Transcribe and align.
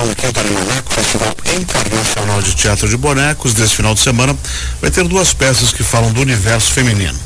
edição 0.00 0.06
do 0.06 0.16
Quinto 0.16 0.40
Animaleco, 0.40 0.92
Festival 0.92 1.36
Internacional 1.58 2.42
de 2.42 2.54
Teatro 2.54 2.88
de 2.88 2.96
Bonecos, 2.96 3.54
desse 3.54 3.74
final 3.74 3.94
de 3.94 4.00
semana, 4.00 4.36
vai 4.80 4.90
ter 4.90 5.06
duas 5.06 5.32
peças 5.34 5.72
que 5.72 5.82
falam 5.82 6.12
do 6.12 6.20
universo 6.20 6.72
feminino, 6.72 7.18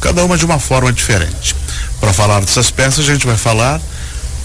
cada 0.00 0.24
uma 0.24 0.36
de 0.36 0.44
uma 0.44 0.58
forma 0.58 0.92
diferente. 0.92 1.54
Para 2.00 2.12
falar 2.12 2.40
dessas 2.40 2.70
peças, 2.70 3.08
a 3.08 3.12
gente 3.12 3.26
vai 3.26 3.36
falar 3.36 3.80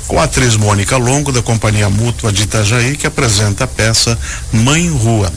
com 0.07 0.19
a 0.19 0.23
atriz 0.23 0.55
Mônica 0.55 0.97
Longo, 0.97 1.31
da 1.31 1.41
Companhia 1.41 1.89
Mútua 1.89 2.31
de 2.31 2.43
Itajaí, 2.43 2.97
que 2.97 3.05
apresenta 3.05 3.65
a 3.65 3.67
peça 3.67 4.17
Mãe 4.51 4.89
Rua, 4.89 5.31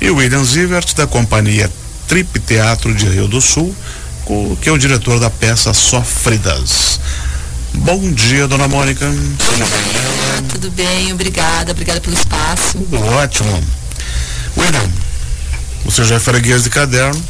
e 0.00 0.10
William 0.10 0.44
Zivert, 0.44 0.94
da 0.94 1.06
Companhia 1.06 1.70
Trip 2.06 2.38
Teatro 2.40 2.94
de 2.94 3.06
Rio 3.06 3.28
do 3.28 3.40
Sul, 3.40 3.74
que 4.60 4.68
é 4.68 4.72
o 4.72 4.78
diretor 4.78 5.18
da 5.18 5.30
peça 5.30 5.72
Sofridas. 5.72 7.00
Bom 7.74 8.12
dia, 8.12 8.46
dona 8.46 8.68
Mônica. 8.68 9.06
Tudo 9.06 9.58
bem? 9.58 10.48
Tudo 10.48 10.70
bem, 10.70 11.12
obrigada, 11.12 11.72
obrigada 11.72 12.00
pelo 12.00 12.14
espaço. 12.14 12.78
Tudo 12.78 12.96
ótimo. 13.06 13.62
William, 14.56 14.90
você 15.84 16.04
já 16.04 16.16
é 16.16 16.20
freguês 16.20 16.64
de 16.64 16.70
caderno. 16.70 17.22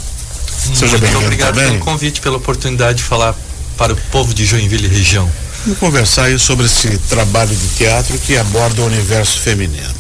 Seja 0.75 0.99
bem-vindo. 0.99 1.25
Obrigado 1.25 1.55
também. 1.55 1.73
pelo 1.73 1.85
convite, 1.85 2.21
pela 2.21 2.37
oportunidade 2.37 2.99
de 2.99 3.05
falar 3.05 3.35
para 3.77 3.93
o 3.93 3.97
povo 4.13 4.33
de 4.33 4.45
Joinville 4.45 4.87
e 4.87 4.89
região. 4.89 5.31
Vamos 5.65 5.79
conversar 5.79 6.25
aí 6.25 6.39
sobre 6.39 6.67
esse 6.67 6.99
trabalho 7.09 7.55
de 7.55 7.69
teatro 7.69 8.19
que 8.19 8.37
aborda 8.37 8.83
o 8.83 8.87
universo 8.87 9.41
feminino. 9.41 9.95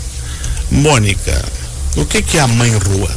Mônica, 0.70 1.44
o 1.96 2.04
que, 2.04 2.22
que 2.22 2.38
é 2.38 2.40
a 2.40 2.46
Mãe 2.46 2.70
Rua? 2.76 3.10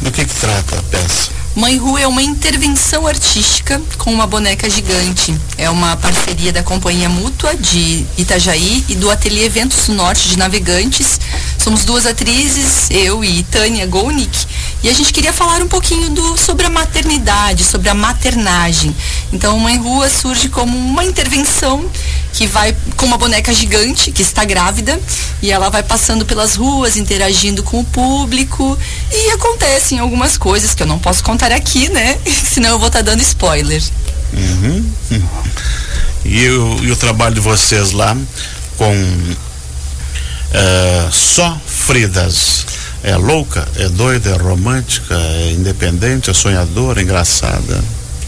Do 0.00 0.10
que, 0.10 0.24
que 0.24 0.34
trata 0.34 0.78
a 0.78 0.82
peça? 0.84 1.35
Mãe 1.56 1.78
Rua 1.78 2.02
é 2.02 2.06
uma 2.06 2.22
intervenção 2.22 3.06
artística 3.06 3.80
com 3.96 4.12
uma 4.12 4.26
boneca 4.26 4.68
gigante. 4.68 5.34
É 5.56 5.70
uma 5.70 5.96
parceria 5.96 6.52
da 6.52 6.62
Companhia 6.62 7.08
Mútua 7.08 7.56
de 7.56 8.04
Itajaí 8.18 8.84
e 8.90 8.94
do 8.94 9.10
Ateliê 9.10 9.46
Eventos 9.46 9.88
Norte 9.88 10.28
de 10.28 10.36
Navegantes. 10.36 11.18
Somos 11.66 11.84
duas 11.84 12.06
atrizes, 12.06 12.88
eu 12.92 13.24
e 13.24 13.42
Tânia 13.42 13.84
Golnick, 13.88 14.46
e 14.84 14.88
a 14.88 14.92
gente 14.92 15.12
queria 15.12 15.32
falar 15.32 15.60
um 15.60 15.66
pouquinho 15.66 16.08
do, 16.10 16.36
sobre 16.36 16.64
a 16.64 16.70
maternidade, 16.70 17.64
sobre 17.64 17.88
a 17.88 17.94
maternagem. 17.94 18.94
Então, 19.32 19.58
Mãe 19.58 19.76
Rua 19.76 20.08
surge 20.08 20.48
como 20.48 20.78
uma 20.78 21.04
intervenção 21.04 21.84
que 22.32 22.46
vai 22.46 22.72
com 22.96 23.06
uma 23.06 23.18
boneca 23.18 23.52
gigante 23.52 24.12
que 24.12 24.22
está 24.22 24.44
grávida 24.44 24.96
e 25.42 25.50
ela 25.50 25.68
vai 25.68 25.82
passando 25.82 26.24
pelas 26.24 26.54
ruas, 26.54 26.96
interagindo 26.96 27.64
com 27.64 27.80
o 27.80 27.84
público 27.84 28.78
e 29.10 29.30
acontecem 29.32 29.98
algumas 29.98 30.38
coisas 30.38 30.72
que 30.72 30.84
eu 30.84 30.86
não 30.86 31.00
posso 31.00 31.24
contar 31.24 31.50
aqui, 31.50 31.88
né? 31.88 32.16
Senão 32.48 32.70
eu 32.70 32.78
vou 32.78 32.86
estar 32.86 33.00
tá 33.00 33.10
dando 33.10 33.22
spoiler. 33.22 33.82
Uhum. 34.32 34.92
E, 36.24 36.44
e 36.44 36.92
o 36.92 36.96
trabalho 36.96 37.34
de 37.34 37.40
vocês 37.40 37.90
lá 37.90 38.16
com 38.78 38.94
uh, 40.52 41.12
só 41.12 41.58
Fridas 41.66 42.66
é 43.02 43.14
louca, 43.16 43.66
é 43.76 43.88
doida, 43.88 44.30
é 44.30 44.36
romântica, 44.36 45.14
é 45.14 45.52
independente, 45.52 46.28
é 46.30 46.34
sonhadora, 46.34 47.00
é 47.00 47.04
engraçada. 47.04 47.82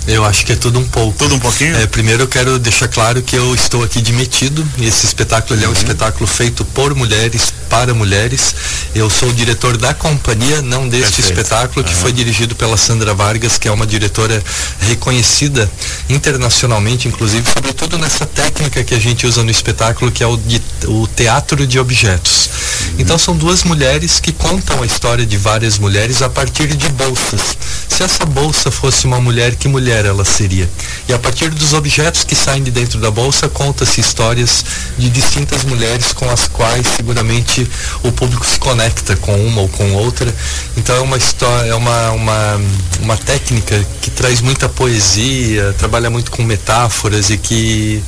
Eu 0.08 0.24
acho 0.24 0.46
que 0.46 0.52
é 0.52 0.56
tudo 0.56 0.78
um 0.78 0.88
pouco. 0.88 1.18
Tudo 1.18 1.34
um 1.34 1.38
pouquinho? 1.38 1.76
É, 1.76 1.86
primeiro 1.86 2.22
eu 2.22 2.28
quero 2.28 2.58
deixar 2.58 2.88
claro 2.88 3.20
que 3.20 3.36
eu 3.36 3.54
estou 3.54 3.84
aqui 3.84 4.00
demitido. 4.00 4.66
E 4.78 4.86
esse 4.86 5.04
espetáculo 5.04 5.54
uhum. 5.54 5.64
é 5.64 5.68
um 5.68 5.70
uhum. 5.70 5.76
espetáculo 5.76 6.26
feito 6.26 6.64
por 6.64 6.94
mulheres, 6.94 7.52
para 7.68 7.92
mulheres. 7.92 8.54
Eu 8.94 9.10
sou 9.10 9.28
o 9.28 9.32
diretor 9.34 9.76
da 9.76 9.92
companhia, 9.92 10.62
não 10.62 10.88
deste 10.88 11.16
Perfeito. 11.16 11.40
espetáculo, 11.40 11.84
que 11.84 11.92
uhum. 11.92 12.00
foi 12.00 12.12
dirigido 12.12 12.56
pela 12.56 12.78
Sandra 12.78 13.12
Vargas, 13.12 13.58
que 13.58 13.68
é 13.68 13.70
uma 13.70 13.86
diretora 13.86 14.42
reconhecida 14.80 15.70
internacionalmente, 16.08 17.06
inclusive, 17.06 17.44
sobretudo 17.52 17.98
nessa 17.98 18.24
técnica 18.24 18.82
que 18.82 18.94
a 18.94 18.98
gente 18.98 19.26
usa 19.26 19.42
no 19.42 19.50
espetáculo, 19.50 20.10
que 20.10 20.22
é 20.22 20.26
o, 20.26 20.38
de, 20.38 20.62
o 20.86 21.06
teatro 21.06 21.66
de 21.66 21.78
objetos. 21.78 22.46
Uhum. 22.46 22.94
Então 23.00 23.18
são 23.18 23.36
duas 23.36 23.62
mulheres 23.62 24.20
que 24.20 24.32
contam 24.32 24.82
a 24.82 24.86
história 24.86 25.26
de 25.26 25.36
várias 25.36 25.78
mulheres 25.78 26.22
a 26.22 26.30
partir 26.30 26.68
de 26.68 26.88
bolsas. 26.88 27.58
Se 27.88 28.02
essa 28.02 28.24
bolsa 28.24 28.70
fosse 28.70 29.04
uma 29.04 29.20
mulher, 29.20 29.54
que 29.56 29.68
mulher 29.68 29.97
ela 30.04 30.24
seria. 30.24 30.68
E 31.08 31.12
a 31.12 31.18
partir 31.18 31.50
dos 31.50 31.72
objetos 31.72 32.24
que 32.24 32.34
saem 32.34 32.62
de 32.62 32.70
dentro 32.70 33.00
da 33.00 33.10
bolsa, 33.10 33.48
conta-se 33.48 34.00
histórias 34.00 34.64
de 34.96 35.08
distintas 35.10 35.64
mulheres 35.64 36.12
com 36.12 36.28
as 36.30 36.48
quais 36.48 36.86
seguramente 36.86 37.68
o 38.02 38.12
público 38.12 38.44
se 38.46 38.58
conecta 38.58 39.16
com 39.16 39.34
uma 39.46 39.62
ou 39.62 39.68
com 39.68 39.92
outra. 39.94 40.34
Então 40.76 40.96
é 40.96 41.00
uma 41.00 41.16
história, 41.16 41.70
é 41.70 41.74
uma, 41.74 42.10
uma, 42.12 42.60
uma 43.00 43.16
técnica 43.16 43.84
que 44.00 44.10
traz 44.10 44.40
muita 44.40 44.68
poesia, 44.68 45.74
trabalha 45.78 46.10
muito 46.10 46.30
com 46.30 46.42
metáforas 46.42 47.30
e 47.30 47.38
que 47.38 48.02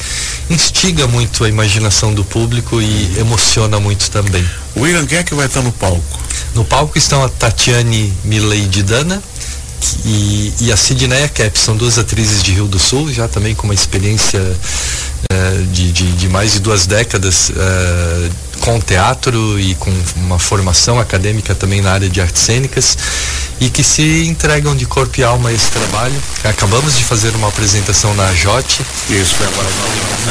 instiga 0.48 1.06
muito 1.06 1.44
a 1.44 1.48
imaginação 1.48 2.12
do 2.12 2.24
público 2.24 2.80
e 2.80 3.18
emociona 3.18 3.80
muito 3.80 4.10
também. 4.10 4.44
William, 4.76 5.06
quem 5.06 5.18
é 5.18 5.22
que 5.22 5.34
vai 5.34 5.46
estar 5.46 5.62
no 5.62 5.72
palco? 5.72 6.20
No 6.54 6.64
palco 6.64 6.98
estão 6.98 7.24
a 7.24 7.28
Tatiane 7.28 8.12
Mileide 8.24 8.82
Dana, 8.82 9.22
e, 10.04 10.52
e 10.60 10.72
a 10.72 10.76
Sidneia 10.76 11.28
Cap 11.28 11.58
são 11.58 11.76
duas 11.76 11.98
atrizes 11.98 12.42
de 12.42 12.52
Rio 12.52 12.66
do 12.66 12.78
Sul, 12.78 13.12
já 13.12 13.28
também 13.28 13.54
com 13.54 13.64
uma 13.64 13.74
experiência 13.74 14.40
uh, 14.40 15.66
de, 15.72 15.92
de, 15.92 16.12
de, 16.12 16.28
mais 16.28 16.52
de 16.52 16.60
duas 16.60 16.86
décadas 16.86 17.50
uh, 17.50 18.30
com 18.60 18.80
teatro 18.80 19.58
e 19.58 19.74
com 19.76 19.90
uma 20.16 20.38
formação 20.38 20.98
acadêmica 20.98 21.54
também 21.54 21.80
na 21.80 21.92
área 21.92 22.08
de 22.08 22.20
artes 22.20 22.42
cênicas 22.42 22.96
e 23.58 23.68
que 23.68 23.82
se 23.82 24.26
entregam 24.26 24.74
de 24.74 24.86
corpo 24.86 25.20
e 25.20 25.24
alma 25.24 25.50
a 25.50 25.52
esse 25.52 25.70
trabalho. 25.70 26.20
Acabamos 26.44 26.96
de 26.96 27.04
fazer 27.04 27.34
uma 27.34 27.48
apresentação 27.48 28.14
na 28.14 28.32
Jote. 28.34 28.82
Isso, 29.08 29.34
foi 29.34 29.46
agora 29.46 29.68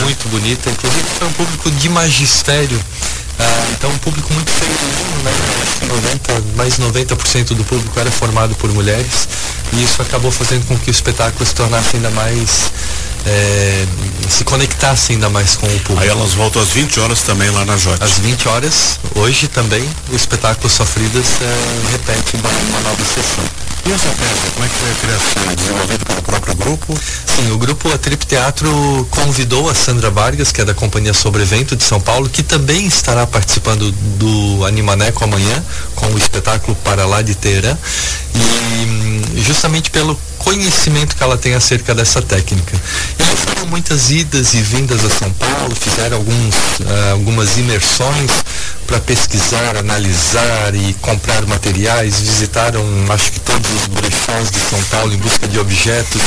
muito 0.04 0.28
bonita, 0.30 0.70
inclusive 0.70 1.06
foi 1.18 1.28
um 1.28 1.34
público 1.34 1.72
de 1.72 1.90
magistério 1.90 2.80
ah, 3.40 3.68
então 3.72 3.90
um 3.90 3.98
público 4.00 4.34
muito 4.34 4.52
feminino, 4.52 5.24
né? 5.24 5.32
90, 5.88 6.56
mais 6.56 6.78
90% 6.78 7.56
do 7.56 7.64
público 7.64 8.00
era 8.00 8.12
formado 8.12 8.54
por 8.56 8.72
mulheres 8.74 9.28
e 9.74 9.84
isso 9.84 10.02
acabou 10.02 10.32
fazendo 10.32 10.66
com 10.68 10.78
que 10.78 10.90
o 10.90 10.92
espetáculo 10.92 11.46
se 11.46 11.56
tornasse 11.56 11.96
ainda 11.96 12.10
mais 12.12 12.72
é, 13.26 13.86
se 14.30 14.44
conectasse 14.44 15.14
ainda 15.14 15.30
mais 15.30 15.56
com 15.56 15.68
o 15.68 15.80
público. 15.80 16.02
Aí 16.02 16.10
elas 16.10 16.34
voltam 16.34 16.62
às 16.62 16.70
20 16.70 17.00
horas 17.00 17.22
também 17.22 17.50
lá 17.50 17.66
na 17.66 17.78
Jote. 17.78 18.04
Às 18.04 18.20
20 18.20 18.48
horas, 18.48 19.00
hoje 19.16 19.48
também, 19.48 19.88
o 20.12 20.16
espetáculo 20.16 20.70
Sofridas 20.70 21.26
é, 21.42 21.92
repete 21.92 22.36
uma 22.38 22.80
nova 22.82 23.04
sessão. 23.06 23.69
E 23.86 23.92
essa 23.92 24.10
peça, 24.10 24.52
como 24.54 24.66
é 24.66 24.70
que 24.70 24.76
foi 24.76 24.92
a 24.92 24.96
criação? 24.96 25.56
Desenvolvida 25.56 26.06
pelo 26.06 26.22
próprio 26.22 26.56
grupo? 26.56 27.00
Sim, 27.26 27.52
o 27.52 27.58
grupo 27.58 27.92
A 27.92 27.98
Trip 27.98 28.26
Teatro 28.26 29.08
convidou 29.10 29.70
a 29.70 29.74
Sandra 29.74 30.10
Vargas, 30.10 30.52
que 30.52 30.62
é 30.62 30.66
da 30.66 30.74
Companhia 30.74 31.14
Sobrevento 31.14 31.76
de 31.76 31.84
São 31.84 32.00
Paulo, 32.00 32.30
que 32.30 32.44
também 32.44 32.86
estará 32.86 33.26
participando 33.26 33.92
do 33.92 34.66
Animaneco 34.66 35.24
amanhã, 35.24 35.64
com 35.96 36.08
o 36.08 36.18
espetáculo 36.18 36.76
Para 36.84 37.06
Lá 37.06 37.22
de 37.22 37.34
Teherã. 37.36 37.76
E 38.36 38.86
hum, 38.86 39.22
justamente 39.38 39.90
pelo 39.90 40.20
conhecimento 40.38 41.16
que 41.16 41.24
ela 41.24 41.38
tem 41.38 41.54
acerca 41.54 41.94
dessa 41.94 42.22
técnica. 42.22 42.80
Eles 43.20 43.40
fizeram 43.40 43.68
muitas 43.68 44.10
idas 44.10 44.54
e 44.54 44.62
vindas 44.62 45.04
a 45.06 45.10
São 45.10 45.32
Paulo, 45.34 45.76
fizeram 45.76 46.18
alguns, 46.18 46.56
uh, 46.56 47.12
algumas 47.12 47.58
imersões 47.58 48.32
para 48.90 49.00
pesquisar, 49.02 49.78
analisar 49.78 50.74
e 50.74 50.96
comprar 50.96 51.46
materiais, 51.46 52.22
visitaram 52.22 52.84
acho 53.10 53.32
que 53.32 53.40
todos 53.40 53.70
os 53.72 53.86
brechós 53.86 54.50
de 54.50 54.60
São 54.60 54.82
Paulo 54.86 55.14
em 55.14 55.18
busca 55.18 55.48
de 55.48 55.60
objetos 55.60 56.20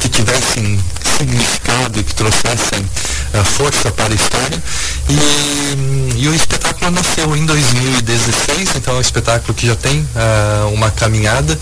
que 0.00 0.08
tivessem 0.08 0.82
significado, 1.18 2.02
que 2.02 2.14
trouxessem 2.14 2.80
uh, 2.80 3.44
força 3.44 3.90
para 3.90 4.10
a 4.10 4.14
história. 4.14 4.62
E, 5.10 6.22
e, 6.22 6.28
o 6.28 6.34
espetáculo 6.34 6.92
nasceu 6.92 7.36
em 7.36 7.44
2016, 7.44 8.76
então 8.76 8.94
é 8.94 8.96
um 8.96 9.02
espetáculo 9.02 9.52
que 9.52 9.66
já 9.66 9.76
tem 9.76 10.00
uh, 10.00 10.72
uma 10.72 10.90
caminhada. 10.90 11.58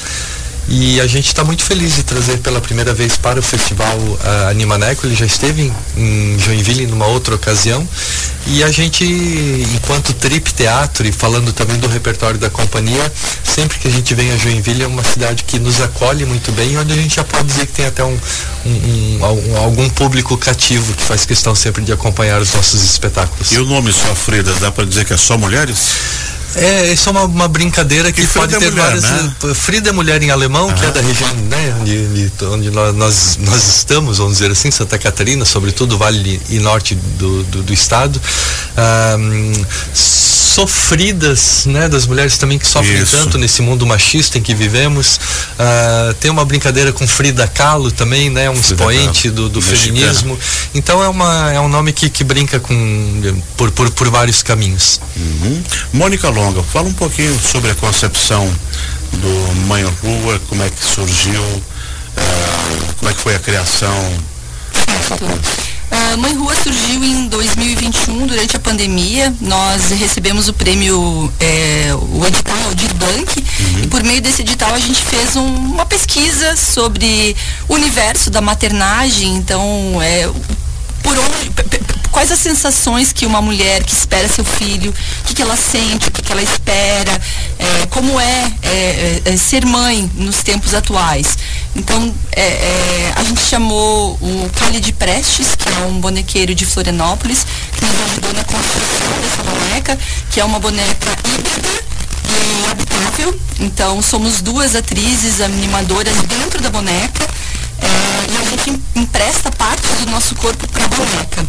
E 0.69 1.01
a 1.01 1.07
gente 1.07 1.27
está 1.27 1.45
muito 1.45 1.63
feliz 1.65 1.95
de 1.95 2.03
trazer 2.03 2.39
pela 2.39 2.61
primeira 2.61 2.93
vez 2.93 3.17
para 3.17 3.39
o 3.39 3.43
festival 3.43 3.97
uh, 3.99 4.49
Animaneco. 4.51 5.07
Ele 5.07 5.15
já 5.15 5.27
esteve 5.27 5.73
em, 5.97 6.35
em 6.35 6.39
Joinville 6.39 6.87
numa 6.87 7.07
outra 7.07 7.35
ocasião. 7.35 7.87
E 8.49 8.63
a 8.63 8.71
gente, 8.71 9.05
enquanto 9.75 10.13
trip 10.13 10.53
teatro 10.55 11.07
e 11.07 11.11
falando 11.11 11.53
também 11.53 11.79
do 11.79 11.89
repertório 11.89 12.39
da 12.39 12.49
companhia, 12.49 13.13
sempre 13.43 13.77
que 13.79 13.89
a 13.89 13.91
gente 13.91 14.15
vem 14.15 14.31
a 14.31 14.37
Joinville 14.37 14.85
é 14.85 14.87
uma 14.87 15.03
cidade 15.03 15.43
que 15.43 15.59
nos 15.59 15.81
acolhe 15.81 16.25
muito 16.25 16.53
bem, 16.53 16.79
onde 16.79 16.93
a 16.93 16.97
gente 16.97 17.17
já 17.17 17.25
pode 17.25 17.49
dizer 17.49 17.67
que 17.67 17.73
tem 17.73 17.87
até 17.87 18.05
um, 18.05 18.17
um, 18.65 19.19
um 19.21 19.57
algum 19.57 19.89
público 19.91 20.37
cativo 20.39 20.95
que 20.95 21.03
faz 21.03 21.27
questão 21.27 21.57
sempre 21.57 21.83
de 21.83 21.93
acompanhar 21.93 22.41
os 22.41 22.55
nossos 22.55 22.85
espetáculos. 22.85 23.51
E 23.51 23.59
o 23.59 23.67
nome 23.67 23.93
Sofrida, 23.93 24.53
dá 24.61 24.71
para 24.71 24.85
dizer 24.85 25.05
que 25.05 25.13
é 25.13 25.17
só 25.17 25.37
mulheres? 25.37 25.91
É, 26.57 26.93
isso 26.93 27.09
é 27.09 27.13
uma, 27.13 27.25
uma 27.25 27.49
brincadeira 27.49 28.11
que 28.11 28.27
pode 28.27 28.55
é 28.55 28.59
ter 28.59 28.71
mulher, 28.71 28.85
várias. 28.85 29.05
Né? 29.05 29.35
Frida 29.55 29.91
é 29.91 29.93
mulher 29.93 30.23
em 30.23 30.31
alemão, 30.31 30.73
que 30.73 30.85
é 30.85 30.91
da 30.91 31.01
região 31.01 31.35
né, 31.35 31.77
de, 31.85 32.29
de, 32.29 32.45
onde 32.47 32.71
nós, 32.71 33.39
nós 33.41 33.77
estamos, 33.77 34.19
vamos 34.19 34.35
dizer 34.35 34.51
assim, 34.51 34.71
Santa 34.71 34.99
Catarina, 34.99 35.45
sobretudo 35.45 35.99
Vale 35.99 36.41
e 36.49 36.59
Norte 36.59 36.95
do, 36.95 37.43
do, 37.45 37.63
do 37.63 37.73
estado. 37.73 38.21
Sofridas, 39.93 41.67
né, 41.67 41.87
das 41.87 42.07
mulheres 42.07 42.39
também 42.39 42.59
que 42.59 42.67
sofrem 42.67 43.03
Isso. 43.03 43.15
tanto 43.15 43.37
nesse 43.37 43.61
mundo 43.61 43.87
machista 43.87 44.39
em 44.39 44.43
que 44.43 44.55
vivemos. 44.55 45.21
Ah, 45.59 46.15
tem 46.19 46.31
uma 46.31 46.47
brincadeira 46.47 46.95
com 46.95 47.07
Frida 47.07 47.47
Kahlo 47.47 47.91
também, 47.91 48.31
né, 48.31 48.49
um 48.49 48.55
Frida 48.57 48.73
expoente 48.73 49.29
Kahlo, 49.29 49.35
do, 49.35 49.49
do 49.51 49.63
feminismo. 49.63 50.39
Então 50.75 51.03
é 51.03 51.09
uma 51.09 51.53
é 51.53 51.61
um 51.61 51.69
nome 51.69 51.93
que, 51.93 52.09
que 52.09 52.25
brinca 52.25 52.59
com 52.59 53.37
por, 53.55 53.71
por, 53.71 53.91
por 53.91 54.09
vários 54.09 54.43
caminhos. 54.43 54.99
Uhum. 55.15 55.63
Mônica 55.93 56.31
Longa, 56.47 56.63
fala 56.63 56.89
um 56.89 56.93
pouquinho 56.93 57.37
sobre 57.41 57.73
a 57.73 57.75
concepção 57.75 58.49
do 59.15 59.55
Mãe 59.67 59.83
Rua, 59.83 60.41
como 60.49 60.63
é 60.63 60.71
que 60.71 60.85
surgiu, 60.85 61.43
eh, 62.17 62.93
como 63.01 63.11
é 63.11 63.15
que 63.15 63.21
foi 63.21 63.35
a 63.35 63.39
criação. 63.41 63.93
A 65.91 66.17
Mãe 66.17 66.35
Rua 66.37 66.55
surgiu 66.55 67.03
em 67.03 67.27
2021, 67.27 68.29
durante 68.29 68.55
a 68.57 68.61
pandemia. 68.61 69.35
Nós 69.41 69.91
recebemos 69.91 70.47
o 70.47 70.53
prêmio, 70.53 71.33
é, 71.41 71.91
o 71.95 72.25
edital 72.25 72.57
de 72.77 72.87
Dunk, 72.95 73.45
e 73.83 73.87
por 73.89 74.05
meio 74.05 74.21
desse 74.23 74.43
edital 74.43 74.73
a 74.73 74.79
gente 74.79 75.03
fez 75.05 75.35
um- 75.35 75.43
uma 75.73 75.85
pesquisa 75.85 76.57
sobre 76.57 77.35
o 77.69 77.75
universo 77.75 78.31
da 78.31 78.41
maternagem. 78.41 79.35
Então, 79.35 80.01
é, 80.01 80.29
por 81.03 81.17
onde, 81.19 81.51
quais 82.17 82.33
as 82.33 82.39
sensações 82.39 83.13
que 83.13 83.27
uma 83.27 83.43
mulher 83.43 83.85
que 83.85 83.93
espera 83.93 84.27
seu 84.27 84.43
filho, 84.43 84.91
o 84.91 85.25
que, 85.27 85.35
que 85.35 85.43
ela 85.43 85.55
sente, 85.55 86.09
o 86.09 86.11
que, 86.11 86.23
que 86.23 86.33
ela 86.33 86.41
espera, 86.41 87.21
é, 87.59 87.87
como 87.91 88.19
é, 88.19 88.53
é, 88.63 89.21
é, 89.27 89.33
é 89.35 89.37
ser 89.37 89.67
mãe 89.67 90.11
nos 90.15 90.37
tempos 90.43 90.73
atuais. 90.73 91.37
Então, 91.75 92.15
é, 92.33 92.41
é, 92.41 93.13
a 93.17 93.23
gente 93.23 93.43
chamou 93.43 94.15
o 94.15 94.51
Khalid 94.59 94.91
Prestes, 94.95 95.55
que 95.57 95.69
é 95.69 95.87
um 95.89 96.01
bonequeiro 96.01 96.55
de 96.55 96.65
Florianópolis, 96.65 97.47
que 97.77 97.85
nos 97.85 98.01
ajudou 98.07 98.33
na 98.33 98.45
construção 98.45 99.21
dessa 99.21 99.43
boneca, 99.43 99.99
que 100.31 100.41
é 100.41 100.45
uma 100.47 100.59
boneca 100.59 101.11
híbrida 101.23 101.69
e 102.31 102.71
habitável. 102.71 103.39
Então, 103.61 104.01
somos 104.01 104.41
duas 104.41 104.75
atrizes 104.75 105.43
animadoras 105.43 106.17
dentro 106.23 106.63
da 106.63 106.71
boneca 106.71 107.29
é, 107.83 108.33
e 108.33 108.37
a 108.39 108.51
gente 108.51 108.71
em- 108.71 109.03
empresta 109.03 109.51
partes 109.53 109.91
do 110.01 110.11
nosso 110.11 110.35
corpo 110.37 110.67
para 110.69 110.87
a 110.87 110.89
boneca. 110.89 111.47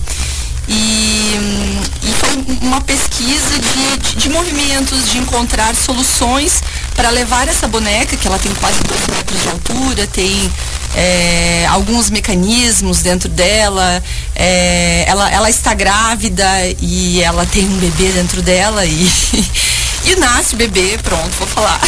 E, 0.67 1.39
hum, 1.39 1.81
e 2.03 2.13
foi 2.13 2.57
uma 2.61 2.81
pesquisa 2.81 3.57
de, 3.59 3.97
de, 3.97 4.15
de 4.17 4.29
movimentos, 4.29 5.09
de 5.09 5.17
encontrar 5.17 5.75
soluções 5.75 6.61
para 6.95 7.09
levar 7.09 7.47
essa 7.47 7.67
boneca, 7.67 8.17
que 8.17 8.27
ela 8.27 8.39
tem 8.39 8.53
quase 8.55 8.81
dois 8.83 9.01
metros 9.07 9.41
de 9.41 9.47
altura, 9.49 10.07
tem 10.07 10.51
é, 10.95 11.65
alguns 11.69 12.09
mecanismos 12.09 13.01
dentro 13.01 13.29
dela, 13.29 14.03
é, 14.35 15.05
ela, 15.07 15.31
ela 15.31 15.49
está 15.49 15.73
grávida 15.73 16.45
e 16.81 17.21
ela 17.21 17.45
tem 17.45 17.65
um 17.65 17.77
bebê 17.77 18.11
dentro 18.11 18.41
dela 18.41 18.85
e, 18.85 19.09
e 20.07 20.15
nasce 20.15 20.55
bebê, 20.55 20.97
pronto, 21.03 21.29
vou 21.37 21.47
falar. 21.47 21.79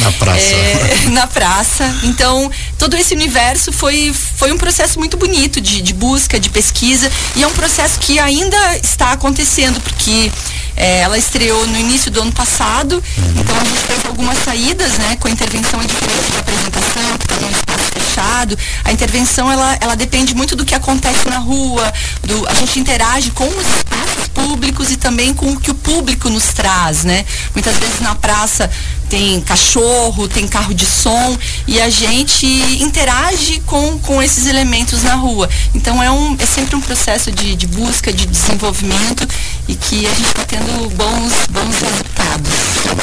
Na 0.00 0.12
praça. 0.12 0.38
É, 0.38 1.08
na 1.10 1.26
praça. 1.26 1.98
Então, 2.04 2.50
todo 2.78 2.96
esse 2.96 3.14
universo 3.14 3.72
foi, 3.72 4.14
foi 4.36 4.52
um 4.52 4.56
processo 4.56 4.98
muito 4.98 5.16
bonito 5.16 5.60
de, 5.60 5.82
de 5.82 5.92
busca, 5.92 6.38
de 6.38 6.50
pesquisa, 6.50 7.10
e 7.34 7.42
é 7.42 7.46
um 7.46 7.52
processo 7.52 7.98
que 7.98 8.18
ainda 8.18 8.76
está 8.76 9.12
acontecendo, 9.12 9.80
porque 9.80 10.30
é, 10.76 11.00
ela 11.00 11.18
estreou 11.18 11.66
no 11.66 11.76
início 11.76 12.10
do 12.12 12.22
ano 12.22 12.30
passado, 12.30 13.02
então 13.36 13.56
a 13.56 13.64
gente 13.64 13.80
fez 13.80 14.06
algumas 14.06 14.38
saídas, 14.38 14.92
né, 14.98 15.16
com 15.18 15.26
a 15.26 15.30
intervenção 15.30 15.80
é 15.80 15.84
diferente 15.84 16.30
da 16.30 16.38
apresentação, 16.38 17.18
que 17.18 17.24
está 17.24 17.40
num 17.40 17.50
espaço 17.50 17.84
fechado. 17.92 18.58
A 18.84 18.92
intervenção, 18.92 19.50
ela, 19.50 19.76
ela 19.80 19.96
depende 19.96 20.34
muito 20.34 20.54
do 20.54 20.64
que 20.64 20.76
acontece 20.76 21.28
na 21.28 21.38
rua, 21.38 21.92
do, 22.22 22.48
a 22.48 22.54
gente 22.54 22.78
interage 22.78 23.32
com 23.32 23.48
os 23.48 23.66
espaços 23.76 24.27
públicos 24.38 24.90
e 24.90 24.96
também 24.96 25.34
com 25.34 25.52
o 25.52 25.60
que 25.60 25.70
o 25.70 25.74
público 25.74 26.30
nos 26.30 26.52
traz, 26.52 27.04
né? 27.04 27.24
Muitas 27.54 27.76
vezes 27.76 28.00
na 28.00 28.14
praça 28.14 28.70
tem 29.08 29.40
cachorro, 29.40 30.28
tem 30.28 30.46
carro 30.46 30.74
de 30.74 30.86
som 30.86 31.36
e 31.66 31.80
a 31.80 31.88
gente 31.88 32.46
interage 32.82 33.60
com, 33.66 33.98
com 33.98 34.22
esses 34.22 34.46
elementos 34.46 35.02
na 35.02 35.14
rua. 35.14 35.48
Então 35.74 36.02
é, 36.02 36.10
um, 36.10 36.36
é 36.38 36.46
sempre 36.46 36.76
um 36.76 36.80
processo 36.80 37.32
de, 37.32 37.56
de 37.56 37.66
busca, 37.66 38.12
de 38.12 38.26
desenvolvimento 38.26 39.26
e 39.66 39.74
que 39.74 40.06
a 40.06 40.10
gente 40.10 40.28
está 40.28 40.44
tendo 40.44 40.90
bons, 40.90 41.32
bons 41.50 41.80
resultados. 41.80 42.52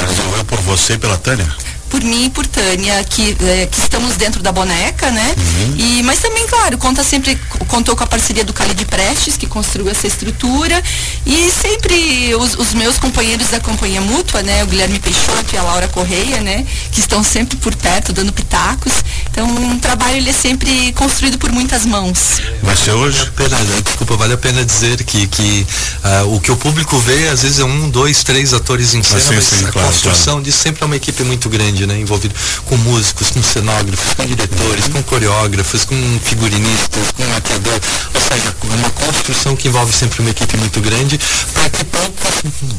Resolveu 0.08 0.46
por 0.46 0.62
você 0.62 0.94
e 0.94 0.98
pela 0.98 1.18
Tânia? 1.18 1.65
Por 1.90 2.04
mim 2.04 2.26
e 2.26 2.30
por 2.30 2.46
Tânia, 2.48 3.04
que, 3.04 3.38
eh, 3.40 3.68
que 3.72 3.80
estamos 3.80 4.16
dentro 4.18 4.42
da 4.42 4.52
boneca, 4.52 5.12
né? 5.12 5.36
E, 5.78 6.04
mas 6.04 6.20
também, 6.20 6.46
claro, 6.48 6.78
conta 6.78 7.04
sempre, 7.04 7.40
contou 7.68 7.96
com 7.96 8.04
a 8.04 8.08
parceria 8.08 8.44
do 8.44 8.54
Khalid 8.54 8.86
Prestes, 8.86 9.38
que 9.38 9.48
construiu 9.48 9.90
essa 9.90 10.08
estrutura. 10.08 10.82
E 11.26 11.52
sempre 11.52 12.36
os, 12.36 12.56
os 12.56 12.74
meus 12.74 12.98
companheiros 12.98 13.50
da 13.50 13.60
companhia 13.60 14.02
mútua, 14.02 14.42
né? 14.44 14.64
O 14.64 14.68
Guilherme 14.68 15.00
Peixoto 15.00 15.54
e 15.54 15.58
a 15.58 15.64
Laura 15.64 15.88
Correia, 15.88 16.42
né? 16.42 16.66
Que 16.92 17.00
estão 17.00 17.24
sempre 17.24 17.56
por 17.58 17.76
perto, 17.76 18.12
dando 18.12 18.34
pitacos. 18.34 18.94
Então, 19.36 19.50
um 19.50 19.78
trabalho 19.78 20.16
ele 20.16 20.30
é 20.30 20.34
sempre 20.34 20.94
construído 20.94 21.38
por 21.38 21.52
muitas 21.52 21.86
mãos. 21.86 22.40
Vai 22.64 22.74
ser 22.74 22.92
hoje? 22.92 23.30
Pena, 23.36 23.60
né? 23.60 23.82
desculpa, 23.84 24.16
vale 24.16 24.34
a 24.34 24.38
pena 24.38 24.64
dizer 24.64 25.04
que, 25.04 25.28
que 25.28 25.68
ah, 26.02 26.24
o 26.28 26.40
que 26.40 26.50
o 26.54 26.56
público 26.56 26.98
vê, 27.00 27.28
às 27.28 27.42
vezes 27.42 27.60
é 27.60 27.66
um, 27.66 27.90
dois, 27.90 28.24
três 28.24 28.54
atores 28.54 28.94
em 28.94 29.04
cena, 29.04 29.20
sim, 29.20 29.36
mas 29.36 29.44
sim, 29.44 29.66
a 29.66 29.72
claro, 29.74 29.90
construção 29.90 30.42
disso 30.42 30.60
sempre 30.60 30.84
é 30.84 30.86
uma 30.86 30.96
equipe 30.96 31.22
muito 31.26 31.50
grande, 31.50 31.86
né? 31.86 32.00
Envolvido 32.00 32.34
com 32.64 32.78
músicos, 32.78 33.30
com 33.30 33.44
cenógrafos, 33.44 34.14
com 34.14 34.26
diretores, 34.26 34.88
com 34.88 35.04
coreógrafos, 35.04 35.84
com 35.84 36.20
figurinistas, 36.24 37.12
com 37.12 37.26
maquiador. 37.26 37.82
Ou 38.14 38.22
seja, 38.22 38.56
é 38.72 38.76
uma 38.76 38.90
construção 38.92 39.54
que 39.58 39.68
envolve 39.68 39.92
sempre 39.92 40.22
uma 40.22 40.30
equipe 40.30 40.56
muito 40.56 40.80
grande 40.80 41.20
para 41.54 41.70
que 41.72 41.84
poucos 41.84 42.36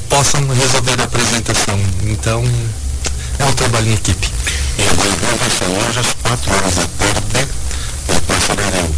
possam 0.09 0.41
resolver 0.49 0.99
a 1.03 1.05
apresentação. 1.05 1.79
Então, 2.05 2.43
é 3.39 3.45
um 3.45 3.53
trabalho 3.53 3.91
em 3.91 3.93
equipe. 3.93 4.31
E 4.79 4.83
a 4.83 4.95
Mãe 4.95 5.09
Rua 5.09 5.37
vai 5.39 5.51
ser 5.51 5.65
hoje 5.65 5.99
às 6.01 6.13
4 6.23 6.55
horas 6.55 6.75
da 6.75 6.87
tarde, 6.99 7.49
na 8.09 8.21
Praça 8.21 8.55
Beirão. 8.55 8.95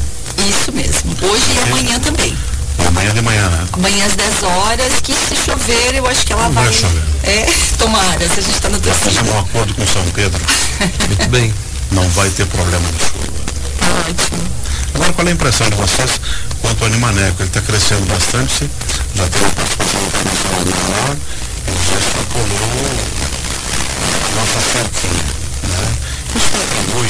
Isso 0.48 0.72
mesmo. 0.72 1.16
Hoje 1.22 1.44
e 1.54 1.58
amanhã 1.70 1.98
também. 2.00 2.36
E 2.78 2.86
amanhã 2.86 3.12
de 3.12 3.20
manhã, 3.22 3.48
né? 3.48 3.66
Amanhã 3.72 4.06
às 4.06 4.14
10 4.14 4.42
horas, 4.42 5.00
que 5.02 5.12
se 5.14 5.36
chover, 5.36 5.94
eu 5.94 6.06
acho 6.06 6.24
que 6.26 6.32
ela 6.32 6.44
Não 6.44 6.52
vai. 6.52 6.64
vai 6.64 6.72
chover. 6.72 7.02
É, 7.24 7.46
tomara, 7.78 8.18
se 8.28 8.40
a 8.40 8.42
gente 8.42 8.54
está 8.54 8.68
no 8.68 8.80
torcida. 8.80 9.10
fizemos 9.10 9.34
um 9.34 9.38
acordo 9.40 9.74
com 9.74 9.86
São 9.86 10.02
Pedro, 10.14 10.40
Muito 11.08 11.28
bem. 11.30 11.54
não 11.92 12.08
vai 12.10 12.28
ter 12.30 12.46
problema 12.46 12.86
de 12.92 12.98
chuva. 13.04 13.38
Tá 13.78 13.86
ótimo. 14.08 14.48
Agora, 14.94 15.12
qual 15.12 15.26
é 15.26 15.30
a 15.30 15.34
impressão 15.34 15.68
de 15.70 15.76
vocês 15.76 16.20
quanto 16.60 16.80
ao 16.82 16.86
Animaneco? 16.88 17.36
Ele 17.42 17.48
está 17.48 17.60
crescendo 17.60 18.06
bastante, 18.06 18.68
já 19.14 19.26
teve 19.28 19.44
uma 19.44 19.50
participação 19.52 20.00
internacional 20.06 20.64
maior, 20.64 21.16
ele 21.66 21.78
já 21.90 21.98
extrapolou 21.98 22.90
a 24.24 24.40
nossa 24.40 24.60
certinha. 24.72 25.37
Né? 25.68 25.96
Isso 26.34 26.48
contribui 26.50 27.08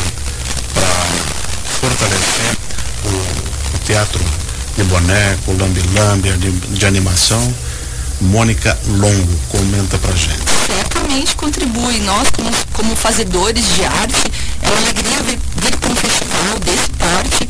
para 0.75 0.89
fortalecer 1.81 2.57
o, 3.05 3.77
o 3.77 3.79
teatro 3.85 4.25
de 4.77 4.85
boneco, 4.85 5.53
lambi-lambi, 5.59 6.33
de, 6.33 6.51
de 6.51 6.87
animação. 6.87 7.55
Mônica 8.21 8.77
Longo 8.89 9.39
comenta 9.49 9.97
pra 9.99 10.11
gente. 10.13 10.43
certamente 10.67 11.37
contribui. 11.37 12.00
Nós, 12.00 12.29
como, 12.31 12.50
como 12.73 12.97
fazedores 12.97 13.65
de 13.77 13.85
arte, 13.85 14.33
é 14.61 14.69
uma 14.69 14.77
alegria 14.79 15.23
vir, 15.23 15.38
vir 15.62 15.77
para 15.77 15.91
um 15.91 15.95
festival 15.95 16.59
desse 16.65 16.91
porte, 16.99 17.49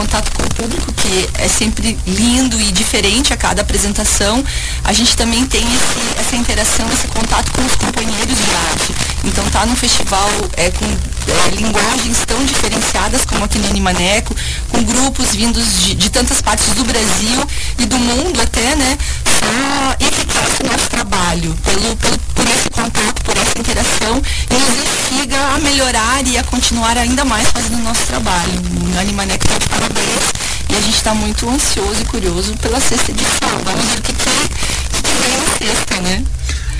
contato 0.00 0.32
com 0.32 0.42
o 0.42 0.54
público, 0.54 0.92
que 0.94 1.28
é 1.34 1.46
sempre 1.46 1.98
lindo 2.06 2.58
e 2.58 2.72
diferente 2.72 3.34
a 3.34 3.36
cada 3.36 3.60
apresentação, 3.60 4.42
a 4.82 4.94
gente 4.94 5.14
também 5.14 5.44
tem 5.44 5.60
esse, 5.60 6.20
essa 6.20 6.36
interação, 6.36 6.86
esse 6.90 7.06
contato 7.08 7.52
com 7.52 7.62
os 7.62 7.74
companheiros 7.74 8.34
de 8.34 8.50
arte. 8.70 8.94
Então 9.24 9.44
tá 9.50 9.66
num 9.66 9.76
festival 9.76 10.30
é, 10.56 10.70
com 10.70 10.86
é, 10.86 11.50
linguagens 11.50 12.24
tão 12.26 12.42
diferenciadas 12.46 13.26
como 13.26 13.44
aqui 13.44 13.58
no 13.58 13.68
Animaneco, 13.68 14.34
com 14.70 14.82
grupos 14.82 15.34
vindos 15.34 15.64
de, 15.80 15.94
de 15.94 16.08
tantas 16.08 16.40
partes 16.40 16.72
do 16.72 16.84
Brasil 16.84 17.46
e 17.78 17.84
do 17.84 17.98
mundo 17.98 18.40
até, 18.40 18.74
né? 18.76 18.96
Só 19.40 19.96
enriquece 19.98 20.62
o 20.62 20.66
nosso 20.66 20.90
trabalho 20.90 21.56
pelo, 21.64 21.96
pelo, 21.96 22.18
por 22.34 22.46
esse 22.46 22.70
contato, 22.70 23.22
por 23.24 23.36
essa 23.36 23.58
interação 23.58 24.22
e 24.50 24.54
nos 24.54 24.78
instiga 24.84 25.38
a 25.54 25.58
melhorar 25.58 26.26
e 26.26 26.36
a 26.36 26.44
continuar 26.44 26.98
ainda 26.98 27.24
mais 27.24 27.48
fazendo 27.48 27.78
o 27.78 27.82
nosso 27.82 28.02
trabalho. 28.06 28.52
O 28.52 29.00
Animaneco 29.00 29.44
está 29.44 29.58
de 29.58 29.68
parabéns 29.68 30.32
e 30.68 30.76
a 30.76 30.80
gente 30.80 30.96
está 30.96 31.14
muito 31.14 31.48
ansioso 31.48 32.00
e 32.00 32.04
curioso 32.04 32.54
pela 32.58 32.78
sexta 32.80 33.10
edição. 33.10 33.48
Vamos 33.64 33.84
ver 33.86 33.98
o 33.98 34.02
que, 34.02 34.12
que, 34.12 35.02
que, 35.02 35.12
vem 35.22 35.38
na 35.38 35.58
sexta, 35.58 36.00
né? 36.02 36.24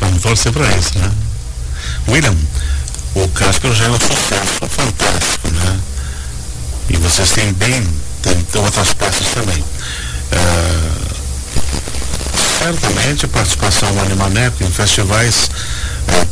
Vamos 0.01 0.23
torcer 0.23 0.53
para 0.53 0.67
isso, 0.77 0.99
né? 0.99 1.11
William, 2.09 2.37
o 3.15 3.29
Casper 3.29 3.73
já 3.73 3.87
é 3.87 3.91
um 3.91 3.99
sucesso 3.99 4.69
fantástico, 4.69 5.49
né? 5.49 5.81
E 6.89 6.97
vocês 6.97 7.31
têm 7.31 7.53
bem, 7.53 7.87
tem, 8.23 8.47
outras 8.63 8.93
peças 8.93 9.29
também. 9.29 9.65
É, 10.33 10.90
certamente 12.61 13.25
a 13.25 13.29
participação 13.29 13.91
do 13.95 14.01
Animaneco 14.01 14.63
em 14.63 14.71
festivais 14.71 15.51
é, 16.09 16.27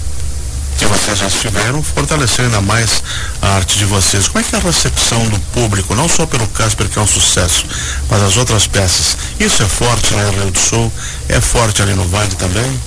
que 0.78 0.84
vocês 0.84 1.18
já 1.18 1.26
estiveram, 1.26 1.82
fortaleceu 1.82 2.44
ainda 2.44 2.60
mais 2.60 3.02
a 3.40 3.56
arte 3.56 3.78
de 3.78 3.86
vocês. 3.86 4.28
Como 4.28 4.38
é 4.38 4.46
que 4.46 4.54
é 4.54 4.58
a 4.58 4.62
recepção 4.62 5.26
do 5.26 5.40
público, 5.52 5.94
não 5.94 6.06
só 6.06 6.26
pelo 6.26 6.46
Casper, 6.48 6.86
que 6.86 6.98
é 6.98 7.02
um 7.02 7.06
sucesso, 7.06 7.64
mas 8.10 8.22
as 8.22 8.36
outras 8.36 8.66
peças? 8.66 9.16
Isso 9.40 9.62
é 9.62 9.66
forte 9.66 10.12
em 10.14 10.30
Rio 10.38 10.50
do 10.50 10.58
Sul, 10.58 10.92
é 11.30 11.40
forte 11.40 11.80
ali 11.80 11.94
no 11.94 12.06
Vale 12.06 12.34
também? 12.34 12.78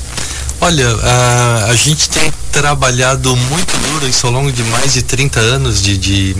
Olha, 0.63 0.87
a, 0.87 1.65
a 1.71 1.75
gente 1.75 2.07
tem 2.07 2.31
trabalhado 2.51 3.35
muito 3.35 3.75
duro 3.77 4.07
isso 4.07 4.27
ao 4.27 4.31
longo 4.31 4.51
de 4.51 4.63
mais 4.65 4.93
de 4.93 5.01
30 5.01 5.39
anos 5.39 5.81
de, 5.81 5.97
de, 5.97 6.35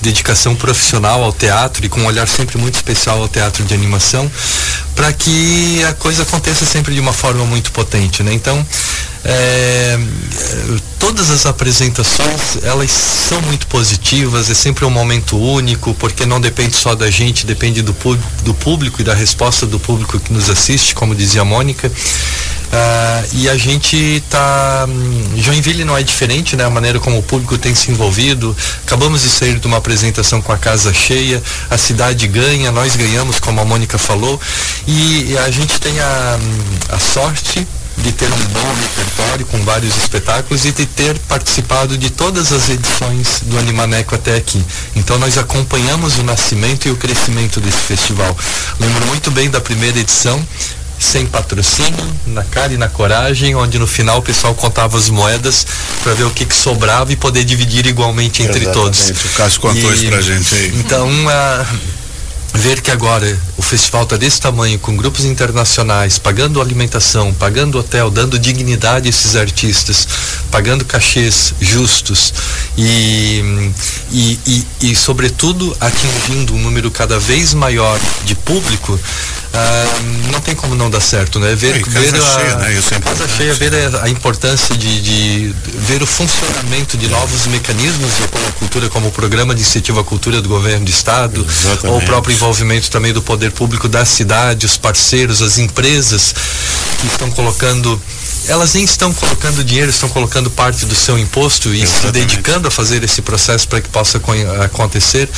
dedicação 0.00 0.56
profissional 0.56 1.22
ao 1.22 1.30
teatro 1.30 1.84
e 1.84 1.88
com 1.88 2.00
um 2.00 2.06
olhar 2.06 2.26
sempre 2.26 2.56
muito 2.56 2.76
especial 2.76 3.20
ao 3.20 3.28
teatro 3.28 3.64
de 3.64 3.74
animação, 3.74 4.30
para 4.94 5.12
que 5.12 5.84
a 5.84 5.92
coisa 5.92 6.22
aconteça 6.22 6.64
sempre 6.64 6.94
de 6.94 7.00
uma 7.00 7.12
forma 7.12 7.44
muito 7.44 7.70
potente, 7.70 8.22
né? 8.22 8.32
Então, 8.32 8.64
é, 9.24 9.98
todas 10.98 11.28
as 11.28 11.44
apresentações 11.44 12.62
elas 12.62 12.90
são 12.90 13.42
muito 13.42 13.66
positivas, 13.66 14.48
é 14.48 14.54
sempre 14.54 14.86
um 14.86 14.90
momento 14.90 15.36
único, 15.36 15.92
porque 15.94 16.24
não 16.24 16.40
depende 16.40 16.76
só 16.76 16.94
da 16.94 17.10
gente, 17.10 17.44
depende 17.44 17.82
do, 17.82 17.94
do 18.42 18.54
público 18.54 19.02
e 19.02 19.04
da 19.04 19.14
resposta 19.14 19.66
do 19.66 19.78
público 19.78 20.18
que 20.18 20.32
nos 20.32 20.48
assiste, 20.48 20.94
como 20.94 21.14
dizia 21.14 21.42
a 21.42 21.44
Mônica. 21.44 21.92
Uh, 22.66 23.28
e 23.32 23.48
a 23.48 23.56
gente 23.56 23.96
está. 23.96 24.86
Hum, 24.88 25.34
Joinville 25.36 25.84
não 25.84 25.96
é 25.96 26.02
diferente, 26.02 26.56
né? 26.56 26.64
A 26.64 26.70
maneira 26.70 26.98
como 26.98 27.18
o 27.18 27.22
público 27.22 27.56
tem 27.56 27.74
se 27.74 27.90
envolvido. 27.90 28.56
Acabamos 28.84 29.22
de 29.22 29.28
sair 29.28 29.58
de 29.58 29.66
uma 29.66 29.76
apresentação 29.76 30.42
com 30.42 30.52
a 30.52 30.58
casa 30.58 30.92
cheia, 30.92 31.42
a 31.70 31.78
cidade 31.78 32.26
ganha, 32.26 32.72
nós 32.72 32.96
ganhamos, 32.96 33.38
como 33.38 33.60
a 33.60 33.64
Mônica 33.64 33.98
falou, 33.98 34.40
e 34.86 35.36
a 35.38 35.50
gente 35.50 35.80
tem 35.80 35.98
a, 36.00 36.38
hum, 36.40 36.64
a 36.90 36.98
sorte 36.98 37.66
de 37.98 38.12
ter 38.12 38.26
um 38.26 38.44
bom 38.52 38.74
repertório 38.74 39.46
com 39.46 39.64
vários 39.64 39.96
espetáculos 39.96 40.64
e 40.64 40.72
de 40.72 40.86
ter 40.86 41.18
participado 41.20 41.96
de 41.96 42.10
todas 42.10 42.52
as 42.52 42.68
edições 42.68 43.40
do 43.42 43.58
Animaneco 43.58 44.14
até 44.14 44.36
aqui. 44.36 44.62
Então 44.94 45.18
nós 45.18 45.38
acompanhamos 45.38 46.18
o 46.18 46.22
nascimento 46.22 46.86
e 46.86 46.90
o 46.90 46.96
crescimento 46.96 47.60
desse 47.60 47.78
festival. 47.78 48.36
Lembro 48.78 49.06
muito 49.06 49.30
bem 49.30 49.48
da 49.48 49.60
primeira 49.60 49.98
edição, 49.98 50.44
sem 50.98 51.26
patrocínio, 51.26 52.04
na 52.26 52.42
cara 52.44 52.72
e 52.72 52.76
na 52.76 52.88
coragem, 52.88 53.54
onde 53.54 53.78
no 53.78 53.86
final 53.86 54.18
o 54.18 54.22
pessoal 54.22 54.54
contava 54.54 54.96
as 54.96 55.08
moedas 55.08 55.66
para 56.02 56.14
ver 56.14 56.24
o 56.24 56.30
que, 56.30 56.44
que, 56.44 56.54
sobrava 56.54 57.12
e 57.12 57.16
poder 57.16 57.44
dividir 57.44 57.86
igualmente 57.86 58.42
entre 58.42 58.62
Exatamente. 58.62 58.96
todos. 58.96 59.24
O 59.24 59.28
Cássio 59.36 59.60
contou 59.60 59.92
isso 59.92 60.06
pra 60.06 60.20
gente 60.20 60.54
aí. 60.54 60.72
Então, 60.76 61.08
uh, 61.08 61.66
ver 62.56 62.80
que 62.80 62.90
agora 62.90 63.38
o 63.56 63.62
festival 63.62 64.04
está 64.04 64.16
desse 64.16 64.40
tamanho, 64.40 64.78
com 64.78 64.96
grupos 64.96 65.24
internacionais, 65.24 66.18
pagando 66.18 66.60
alimentação, 66.60 67.32
pagando 67.34 67.78
hotel, 67.78 68.10
dando 68.10 68.38
dignidade 68.38 69.06
a 69.06 69.10
esses 69.10 69.36
artistas, 69.36 70.08
pagando 70.50 70.84
cachês 70.84 71.54
justos 71.60 72.32
e, 72.76 73.72
e, 74.10 74.38
e, 74.46 74.66
e 74.90 74.96
sobretudo, 74.96 75.76
atingindo 75.80 76.54
um 76.54 76.58
número 76.58 76.90
cada 76.90 77.18
vez 77.18 77.52
maior 77.52 78.00
de 78.24 78.34
público, 78.34 78.98
ah, 79.58 79.86
não 80.30 80.40
tem 80.40 80.54
como 80.54 80.74
não 80.74 80.90
dar 80.90 81.00
certo, 81.00 81.40
né? 81.40 81.54
Ver, 81.54 81.82
ver 81.82 82.12
casa 82.12 82.18
a, 82.18 82.34
cheia, 82.34 82.56
né? 82.56 82.74
Isso 82.74 82.94
é 82.94 83.00
casa 83.00 83.26
cheia, 83.26 83.54
ver 83.54 83.72
a, 83.74 84.04
a 84.04 84.08
importância 84.10 84.76
de, 84.76 85.00
de, 85.00 85.54
ver 85.78 86.02
o 86.02 86.06
funcionamento 86.06 86.98
de 86.98 87.08
novos 87.08 87.46
mecanismos 87.46 88.10
de 88.16 88.52
cultura, 88.58 88.90
como 88.90 89.08
o 89.08 89.12
programa 89.12 89.54
de 89.54 89.62
incentivo 89.62 89.98
à 89.98 90.04
cultura 90.04 90.42
do 90.42 90.48
governo 90.48 90.84
do 90.84 90.90
estado, 90.90 91.40
Exatamente. 91.48 91.86
ou 91.86 91.98
o 91.98 92.02
próprio 92.02 92.34
envolvimento 92.34 92.90
também 92.90 93.14
do 93.14 93.22
poder 93.22 93.50
público 93.50 93.88
da 93.88 94.04
cidade, 94.04 94.66
os 94.66 94.76
parceiros, 94.76 95.40
as 95.40 95.56
empresas 95.56 96.34
que 97.00 97.06
estão 97.06 97.30
colocando 97.30 98.00
elas 98.48 98.74
nem 98.74 98.84
estão 98.84 99.12
colocando 99.12 99.64
dinheiro, 99.64 99.90
estão 99.90 100.08
colocando 100.08 100.50
parte 100.50 100.86
do 100.86 100.94
seu 100.94 101.18
imposto 101.18 101.74
e 101.74 101.82
Exatamente. 101.82 102.06
se 102.06 102.12
dedicando 102.12 102.68
a 102.68 102.70
fazer 102.70 103.02
esse 103.02 103.22
processo 103.22 103.66
para 103.68 103.80
que 103.80 103.88
possa 103.88 104.20
acontecer. 104.64 105.28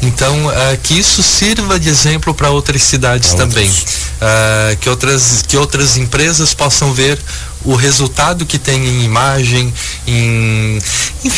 Então, 0.00 0.46
uh, 0.46 0.52
que 0.82 0.98
isso 0.98 1.22
sirva 1.22 1.78
de 1.78 1.88
exemplo 1.88 2.34
para 2.34 2.50
outras 2.50 2.82
cidades 2.82 3.34
pra 3.34 3.46
também. 3.46 3.68
Uh, 3.68 4.76
que, 4.80 4.88
outras, 4.88 5.42
que 5.46 5.56
outras 5.56 5.96
empresas 5.96 6.54
possam 6.54 6.92
ver 6.92 7.18
o 7.64 7.74
resultado 7.74 8.44
que 8.44 8.58
tem 8.58 8.84
em 8.84 9.04
imagem, 9.04 9.72
em 10.06 10.80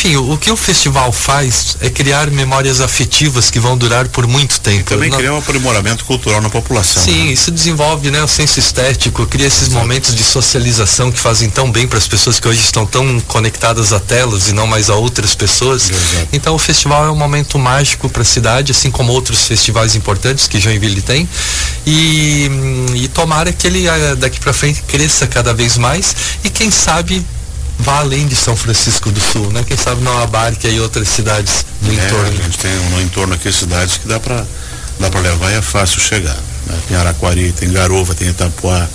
enfim, 0.05 0.15
o, 0.17 0.33
o, 0.33 0.37
que 0.37 0.51
o 0.51 0.55
festival 0.55 1.11
faz 1.11 1.77
é 1.81 1.89
criar 1.89 2.29
memórias 2.29 2.79
afetivas 2.79 3.49
que 3.49 3.59
vão 3.59 3.75
durar 3.75 4.07
por 4.07 4.27
muito 4.27 4.59
tempo. 4.59 4.81
E 4.81 4.83
também 4.83 5.09
criar 5.09 5.33
um 5.33 5.37
aprimoramento 5.37 6.05
cultural 6.05 6.41
na 6.41 6.49
população. 6.49 7.01
Sim, 7.01 7.25
né? 7.25 7.33
isso 7.33 7.49
desenvolve, 7.49 8.11
né, 8.11 8.23
o 8.23 8.27
senso 8.27 8.59
estético, 8.59 9.25
cria 9.25 9.47
esses 9.47 9.69
Exato. 9.69 9.79
momentos 9.79 10.13
de 10.13 10.23
socialização 10.23 11.11
que 11.11 11.19
fazem 11.19 11.49
tão 11.49 11.71
bem 11.71 11.87
para 11.87 11.97
as 11.97 12.07
pessoas 12.07 12.39
que 12.39 12.47
hoje 12.47 12.59
estão 12.59 12.85
tão 12.85 13.19
conectadas 13.21 13.91
a 13.93 13.99
telas 13.99 14.47
e 14.47 14.53
não 14.53 14.67
mais 14.67 14.89
a 14.89 14.95
outras 14.95 15.33
pessoas. 15.33 15.89
Exato. 15.89 16.27
Então 16.31 16.53
o 16.53 16.59
festival 16.59 17.05
é 17.05 17.11
um 17.11 17.15
momento 17.15 17.57
mágico 17.57 18.07
para 18.07 18.21
a 18.21 18.25
cidade, 18.25 18.71
assim 18.71 18.91
como 18.91 19.11
outros 19.11 19.47
festivais 19.47 19.95
importantes 19.95 20.47
que 20.47 20.59
Joinville 20.59 21.01
tem. 21.01 21.27
E, 21.85 22.49
e 22.95 23.07
tomara 23.07 23.51
que 23.51 23.65
ele 23.65 23.87
ah, 23.87 24.15
daqui 24.15 24.39
para 24.39 24.53
frente 24.53 24.83
cresça 24.83 25.27
cada 25.27 25.53
vez 25.53 25.77
mais 25.77 26.15
e 26.43 26.49
quem 26.49 26.69
sabe 26.71 27.25
vá 27.79 27.99
além 27.99 28.27
de 28.27 28.35
São 28.35 28.55
Francisco 28.55 29.11
do 29.11 29.19
Sul, 29.19 29.51
né? 29.51 29.63
Quem 29.67 29.77
sabe 29.77 30.01
não 30.01 30.17
abarque 30.21 30.67
aí 30.67 30.79
outras 30.79 31.07
cidades 31.07 31.65
do 31.81 31.91
é, 31.91 31.93
entorno. 31.93 32.27
A 32.27 32.43
gente 32.43 32.57
tem 32.57 32.71
no 32.71 33.01
entorno 33.01 33.33
aqui 33.33 33.51
cidades 33.51 33.97
que 33.97 34.07
dá 34.07 34.19
para 34.19 34.45
dá 34.99 35.09
para 35.09 35.19
levar 35.19 35.51
e 35.51 35.55
é 35.55 35.61
fácil 35.61 35.99
chegar. 35.99 36.37
Né? 36.67 36.77
Tem 36.87 36.97
Araquari, 36.97 37.51
tem 37.51 37.71
Garuva, 37.71 38.15
tem 38.15 38.29
Itapuá, 38.29 38.87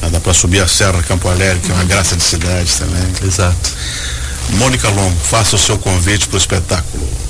né? 0.00 0.08
dá 0.10 0.20
para 0.20 0.32
subir 0.32 0.60
a 0.60 0.68
Serra 0.68 1.02
Campo 1.02 1.28
Alegre, 1.28 1.60
que 1.60 1.70
é 1.70 1.74
uma 1.74 1.84
graça 1.84 2.16
de 2.16 2.22
cidade 2.22 2.72
também. 2.78 3.12
Exato. 3.22 3.72
Mônica 4.50 4.88
Longo, 4.88 5.16
faça 5.22 5.56
o 5.56 5.58
seu 5.58 5.78
convite 5.78 6.26
para 6.26 6.36
o 6.36 6.38
espetáculo. 6.38 7.21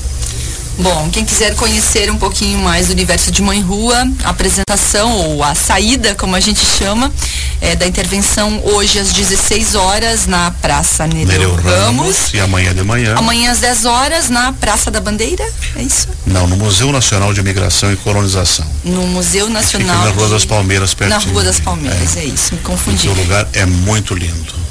Bom, 0.79 1.11
quem 1.13 1.25
quiser 1.25 1.55
conhecer 1.55 2.11
um 2.11 2.17
pouquinho 2.17 2.59
mais 2.59 2.87
do 2.87 2.93
universo 2.93 3.31
de 3.31 3.43
Mãe 3.43 3.61
Rua, 3.61 4.09
a 4.25 4.31
apresentação 4.31 5.13
ou 5.13 5.45
a 5.45 5.55
saída, 5.55 6.15
como 6.15 6.35
a 6.35 6.41
gente 6.41 6.65
chama, 6.65 7.13
é 7.61 7.77
da 7.77 7.87
intervenção 7.87 8.61
hoje 8.65 8.99
às 8.99 9.13
16 9.13 9.75
horas 9.75 10.27
na 10.27 10.51
Praça 10.51 11.07
Nereu, 11.07 11.55
Ramos. 11.55 11.65
Ramos. 11.65 12.35
E 12.35 12.41
amanhã 12.41 12.75
de 12.75 12.83
manhã. 12.83 13.15
Amanhã 13.17 13.53
às 13.53 13.61
10 13.61 13.85
horas 13.85 14.29
na 14.29 14.53
Praça 14.55 14.91
da 14.91 15.01
Bandeira, 15.01 15.45
é 15.77 15.83
isso? 15.83 16.09
Não, 16.27 16.47
no 16.47 16.57
Museu 16.57 16.91
Nacional 16.91 17.33
de 17.33 17.41
Imigração 17.41 17.93
e 17.93 17.97
Colonização. 17.97 18.67
No 18.83 19.07
Museu 19.07 19.49
Nacional. 19.49 20.05
Na 20.05 20.11
Rua 20.11 20.27
de... 20.27 20.33
das 20.33 20.45
Palmeiras, 20.45 20.95
pertinho. 20.95 21.21
Na 21.21 21.33
Rua 21.33 21.45
das 21.45 21.61
Palmeiras, 21.61 22.17
é, 22.17 22.21
é 22.21 22.25
isso, 22.25 22.55
me 22.55 22.61
confundi. 22.61 23.09
O 23.09 23.15
lugar 23.15 23.47
é 23.53 23.67
muito 23.67 24.15
lindo. 24.15 24.62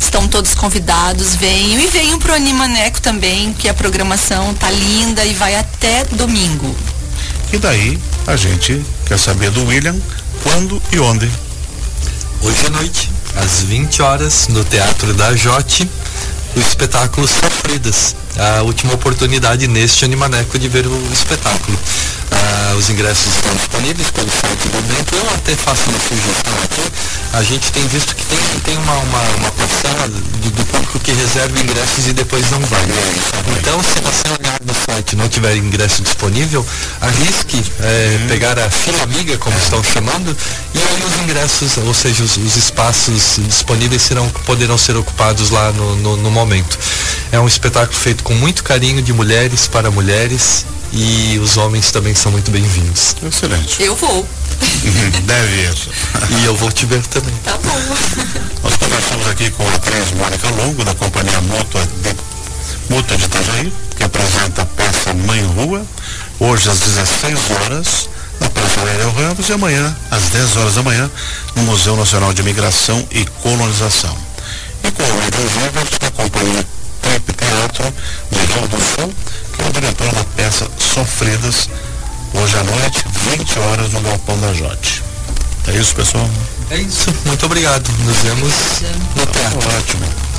Estão 0.00 0.26
todos 0.26 0.54
convidados, 0.54 1.36
venham 1.36 1.80
e 1.80 1.86
venham 1.86 2.18
pro 2.18 2.34
Animaneco 2.34 3.00
também, 3.00 3.52
que 3.52 3.68
a 3.68 3.74
programação 3.74 4.54
tá 4.54 4.70
linda 4.70 5.24
e 5.24 5.34
vai 5.34 5.54
até 5.54 6.04
domingo. 6.06 6.74
E 7.52 7.58
daí 7.58 7.98
a 8.26 8.34
gente 8.34 8.84
quer 9.06 9.18
saber 9.18 9.50
do 9.50 9.66
William 9.66 9.96
quando 10.42 10.82
e 10.90 10.98
onde. 10.98 11.30
Hoje 12.42 12.66
à 12.66 12.70
noite, 12.70 13.10
às 13.36 13.60
20 13.62 14.02
horas, 14.02 14.48
no 14.48 14.64
Teatro 14.64 15.12
da 15.14 15.36
Jote, 15.36 15.88
o 16.56 16.60
espetáculo 16.60 17.28
Sofridas. 17.28 18.16
A 18.40 18.62
última 18.62 18.94
oportunidade 18.94 19.68
neste 19.68 20.02
Animaneco 20.02 20.58
de 20.58 20.66
ver 20.66 20.86
o 20.86 21.12
espetáculo. 21.12 21.78
Ah, 22.32 22.74
os 22.78 22.88
ingressos 22.88 23.34
estão 23.34 23.54
disponíveis 23.54 24.10
pelo 24.10 24.30
site 24.30 24.68
do 24.68 24.80
Bento. 24.88 25.14
Eu 25.14 25.28
até 25.34 25.54
faço 25.54 25.90
uma 25.90 25.98
sugestão 25.98 26.54
aqui. 26.64 26.92
A 27.34 27.42
gente 27.42 27.70
tem 27.70 27.86
visto 27.88 28.14
que 28.14 28.24
tem, 28.24 28.38
tem 28.64 28.76
uma, 28.78 28.94
uma, 28.94 29.20
uma 29.36 29.50
parcela 29.50 30.08
do, 30.08 30.50
do 30.50 30.64
público 30.66 30.98
que 31.00 31.12
reserva 31.12 31.60
ingressos 31.60 32.06
e 32.06 32.12
depois 32.12 32.50
não 32.50 32.60
vai. 32.60 32.82
Então, 33.58 33.80
se 33.82 34.00
você 34.00 34.22
olhar 34.40 34.58
no 34.64 34.74
site 34.74 35.12
e 35.12 35.16
não 35.16 35.28
tiver 35.28 35.56
ingresso 35.56 36.02
disponível, 36.02 36.66
arrisque 37.00 37.62
é, 37.80 38.18
uhum. 38.20 38.28
pegar 38.28 38.58
a 38.58 38.70
fila 38.70 39.02
amiga, 39.02 39.36
como 39.38 39.56
estão 39.58 39.82
chamando, 39.84 40.36
e 40.74 40.78
aí 40.78 41.02
os 41.06 41.22
ingressos, 41.22 41.76
ou 41.76 41.94
seja, 41.94 42.24
os, 42.24 42.36
os 42.36 42.56
espaços 42.56 43.38
disponíveis 43.46 44.02
serão, 44.02 44.28
poderão 44.46 44.78
ser 44.78 44.96
ocupados 44.96 45.50
lá 45.50 45.70
no, 45.72 45.96
no, 45.96 46.16
no 46.16 46.30
momento. 46.30 46.78
É 47.32 47.38
um 47.38 47.46
espetáculo 47.46 47.96
feito 47.96 48.24
com 48.24 48.29
muito 48.34 48.62
carinho 48.62 49.02
de 49.02 49.12
mulheres 49.12 49.66
para 49.66 49.90
mulheres 49.90 50.64
e 50.92 51.38
os 51.42 51.56
homens 51.56 51.90
também 51.90 52.14
são 52.14 52.32
muito 52.32 52.50
bem-vindos. 52.50 53.16
Excelente. 53.22 53.82
Eu 53.82 53.94
vou. 53.94 54.26
Deve 55.24 55.62
ir. 55.62 55.74
E 56.40 56.44
eu 56.44 56.56
vou 56.56 56.70
te 56.70 56.86
ver 56.86 57.04
também. 57.06 57.34
Tá 57.44 57.56
bom. 57.58 57.80
Nós 58.62 58.76
conversamos 58.76 59.28
aqui 59.28 59.50
com 59.50 59.66
a 59.68 59.74
atriz 59.74 60.12
Mônica 60.12 60.48
Longo, 60.50 60.84
da 60.84 60.94
companhia 60.94 61.40
Mútua 61.40 61.86
de, 62.02 62.16
Mútua 62.88 63.16
de 63.16 63.24
Itajaí, 63.24 63.72
que 63.96 64.04
apresenta 64.04 64.62
a 64.62 64.66
peça 64.66 65.14
Mãe 65.14 65.42
Rua, 65.56 65.84
hoje 66.40 66.70
às 66.70 66.80
16 66.80 67.38
horas, 67.50 68.08
na 68.40 68.50
Praça 68.50 68.80
Aurélio 68.80 69.10
Ramos, 69.12 69.48
e 69.48 69.52
amanhã, 69.52 69.96
às 70.10 70.28
10 70.30 70.56
horas 70.56 70.74
da 70.74 70.82
manhã, 70.82 71.10
no 71.54 71.62
Museu 71.62 71.96
Nacional 71.96 72.32
de 72.32 72.42
Imigração 72.42 73.06
e 73.10 73.24
Colonização. 73.42 74.16
E 74.82 74.90
com 74.90 75.02
o 75.02 75.22
Edson 75.26 75.60
Rivers, 75.60 75.98
da 76.00 76.10
companhia 76.10 76.66
Teatro 77.50 77.92
de 78.30 78.38
Rio 78.38 78.68
do 78.68 78.76
Sul, 78.76 79.14
que 79.52 79.62
é 79.62 79.66
o 79.66 79.72
diretor 79.72 80.12
da 80.12 80.22
peça 80.36 80.68
Sofridas, 80.78 81.68
hoje 82.32 82.56
à 82.56 82.62
noite, 82.62 83.04
20 83.36 83.58
horas, 83.58 83.92
no 83.92 84.00
Galpão 84.02 84.38
da 84.38 84.54
Jote. 84.54 85.02
É 85.66 85.72
isso, 85.72 85.92
pessoal? 85.96 86.30
É 86.70 86.76
isso. 86.76 87.12
Muito 87.26 87.46
obrigado. 87.46 87.90
Nos 88.04 88.16
vemos 88.18 88.54
no 89.16 89.26
teatro. 89.26 89.68
Ótimo. 89.78 90.29